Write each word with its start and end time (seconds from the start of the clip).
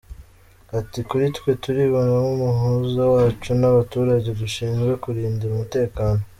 Ati 0.79 0.99
"Kuri 1.09 1.25
twe 1.37 1.51
turibona 1.63 2.11
nk’umuhuza 2.19 3.03
wacu 3.13 3.51
n’abaturage 3.61 4.27
dushinzwe 4.41 4.91
kurindira 5.03 5.51
umutekano. 5.53 6.21